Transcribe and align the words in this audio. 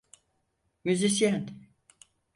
Müzisyen. 0.83 1.49